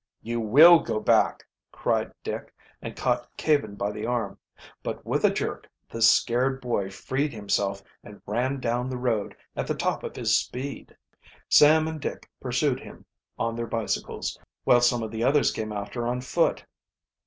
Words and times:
"You 0.23 0.39
will 0.39 0.79
go 0.79 0.99
back!" 0.99 1.45
cried 1.71 2.11
Dick, 2.23 2.51
and 2.81 2.95
caught 2.95 3.29
Caven 3.37 3.75
by 3.75 3.91
the 3.91 4.07
arm. 4.07 4.39
But 4.81 5.05
with 5.05 5.23
a 5.23 5.29
jerk 5.29 5.69
the 5.87 6.01
seared 6.01 6.59
boy 6.59 6.89
freed 6.89 7.31
himself 7.31 7.83
and 8.03 8.19
ran 8.25 8.59
down 8.59 8.89
the 8.89 8.97
road 8.97 9.35
at 9.55 9.67
the 9.67 9.75
top 9.75 10.03
of 10.03 10.15
his 10.15 10.35
speed. 10.35 10.97
Sam 11.49 11.87
and 11.87 12.01
Dick 12.01 12.27
pursued 12.39 12.79
him 12.79 13.05
on 13.37 13.55
their 13.55 13.67
bicycles, 13.67 14.39
while 14.63 14.81
some 14.81 15.03
of 15.03 15.11
the 15.11 15.23
others 15.23 15.51
came 15.51 15.71
after 15.71 16.07
on 16.07 16.21
foot. 16.21 16.65